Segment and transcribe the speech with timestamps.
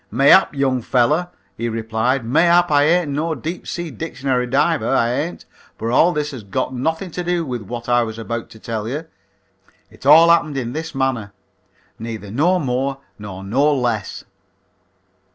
[0.09, 2.71] "Mayhap, young feller," he replied, "mayhap.
[2.71, 5.45] I ain't no deep sea dictionary diver, I ain't,
[5.77, 8.87] but all this has got nothing to do with what I was about to tell
[8.87, 9.05] you.
[9.91, 11.33] It all happened after this manner,
[11.99, 14.23] neither no more nor no less."